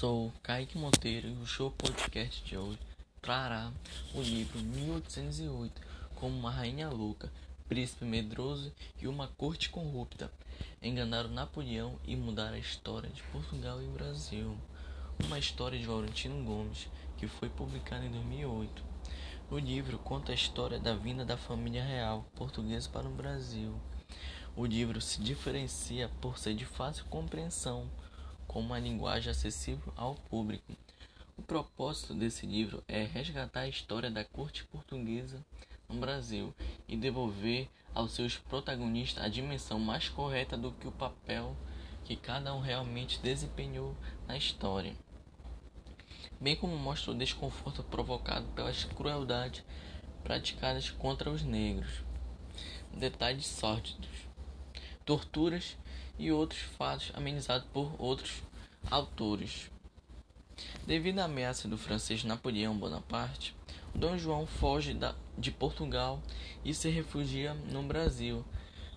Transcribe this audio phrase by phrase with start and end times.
[0.00, 2.78] Sou Kaique Monteiro e o show podcast de hoje
[3.20, 3.70] trará
[4.14, 5.78] o livro 1808
[6.14, 7.30] como uma rainha louca,
[7.68, 10.32] príncipe medroso e uma corte corrupta
[10.80, 14.56] enganaram Napoleão e mudaram a história de Portugal e Brasil.
[15.22, 16.88] Uma história de Laurentino Gomes
[17.18, 18.82] que foi publicada em 2008.
[19.50, 23.78] O livro conta a história da vinda da família real portuguesa para o Brasil.
[24.56, 27.86] O livro se diferencia por ser de fácil compreensão
[28.50, 30.76] com uma linguagem acessível ao público.
[31.38, 35.40] O propósito desse livro é resgatar a história da corte portuguesa
[35.88, 36.52] no Brasil
[36.88, 41.56] e devolver aos seus protagonistas a dimensão mais correta do que o papel
[42.04, 44.96] que cada um realmente desempenhou na história,
[46.40, 49.62] bem como mostra o desconforto provocado pelas crueldades
[50.24, 52.02] praticadas contra os negros.
[52.92, 54.10] Detalhes sórdidos,
[55.04, 55.76] torturas
[56.20, 58.42] e outros fatos amenizados por outros
[58.88, 59.70] autores.
[60.86, 63.54] Devido à ameaça do francês Napoleão Bonaparte,
[63.94, 66.22] Dom João foge da, de Portugal
[66.64, 68.44] e se refugia no Brasil.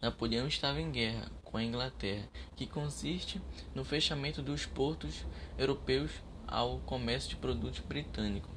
[0.00, 3.40] Napoleão estava em guerra com a Inglaterra, que consiste
[3.74, 5.24] no fechamento dos portos
[5.58, 6.10] europeus
[6.46, 8.50] ao comércio de produtos britânicos.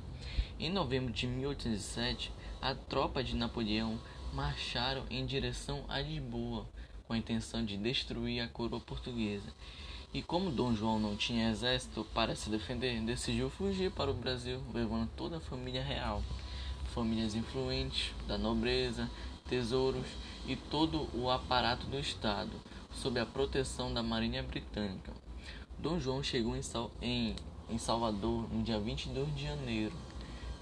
[0.59, 3.99] Em novembro de 1807, a tropa de Napoleão
[4.33, 6.67] marcharam em direção a Lisboa,
[7.07, 9.53] com a intenção de destruir a coroa portuguesa.
[10.15, 14.61] E como Dom João não tinha exército para se defender, decidiu fugir para o Brasil,
[14.73, 16.23] levando toda a família real,
[16.93, 19.11] famílias influentes, da nobreza,
[19.49, 20.07] tesouros
[20.47, 22.53] e todo o aparato do Estado,
[22.93, 25.11] sob a proteção da Marinha Britânica.
[25.77, 27.35] Dom João chegou em, Sal em,
[27.69, 29.97] em Salvador no dia 22 de janeiro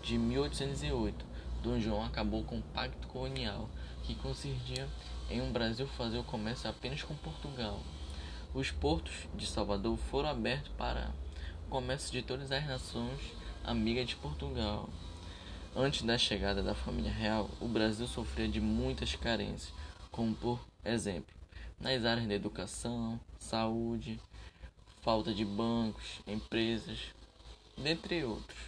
[0.02, 1.24] de 1808.
[1.62, 3.70] Dom João acabou com o pacto colonial,
[4.02, 4.90] que consistia
[5.30, 7.80] em um Brasil fazer o comércio apenas com Portugal.
[8.54, 11.12] Os portos de Salvador foram abertos para
[11.66, 13.20] o comércio de todas as nações
[13.64, 14.88] amigas de Portugal.
[15.76, 19.74] Antes da chegada da família real, o Brasil sofria de muitas carências,
[20.12, 21.34] como por exemplo,
[21.80, 24.22] nas áreas da educação, saúde,
[25.02, 27.00] falta de bancos, empresas,
[27.76, 28.60] dentre outros.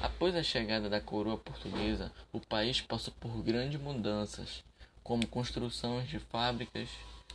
[0.00, 4.64] Após a chegada da coroa portuguesa, o país passou por grandes mudanças
[5.04, 6.88] como construções de fábricas,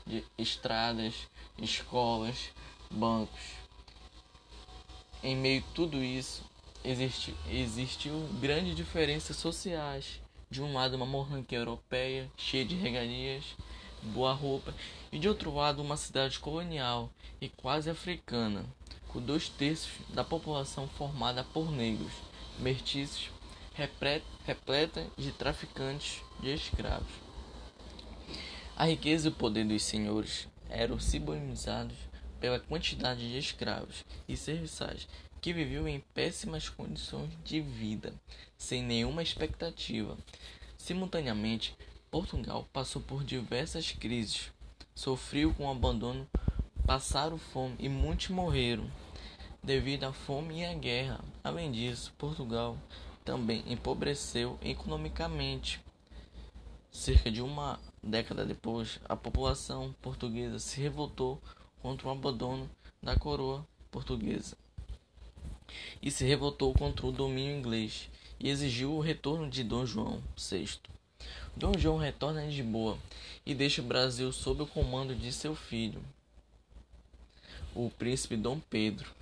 [0.06, 1.14] de estradas,
[1.62, 2.52] escolas,
[2.90, 3.42] bancos.
[5.24, 6.44] Em meio a tudo isso,
[6.84, 10.20] existe, existiu grandes diferenças sociais.
[10.50, 13.56] De um lado, uma monarquia europeia, cheia de regalias,
[14.02, 14.74] boa roupa,
[15.12, 17.10] e de outro lado, uma cidade colonial
[17.40, 18.66] e quase africana,
[19.08, 22.12] com dois terços da população formada por negros,
[22.60, 23.30] mestiços,
[23.74, 27.31] repleta de traficantes de escravos.
[28.76, 31.98] A riqueza e o poder dos senhores eram simbolizados
[32.40, 35.08] pela quantidade de escravos e serviçais
[35.40, 38.14] que viviam em péssimas condições de vida,
[38.58, 40.18] sem nenhuma expectativa.
[40.78, 41.76] Simultaneamente,
[42.10, 44.52] Portugal passou por diversas crises,
[44.96, 46.28] sofreu com abandono,
[46.86, 48.90] passaram fome e muitos morreram
[49.64, 51.24] devido à fome e à guerra.
[51.44, 52.78] Além disso, Portugal
[53.24, 55.80] também empobreceu economicamente.
[56.92, 61.42] Cerca de uma década depois, a população portuguesa se revoltou
[61.82, 62.70] contra o abandono
[63.02, 64.56] da coroa portuguesa
[66.02, 70.80] e se revoltou contra o domínio inglês e exigiu o retorno de Dom João VI.
[71.56, 72.98] Dom João retorna a Lisboa
[73.46, 76.02] e deixa o Brasil sob o comando de seu filho,
[77.76, 79.21] o príncipe Dom Pedro.